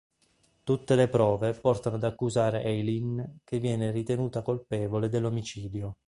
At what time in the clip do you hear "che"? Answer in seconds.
3.43-3.59